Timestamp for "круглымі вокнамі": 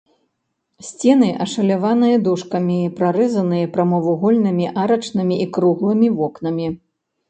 5.57-6.67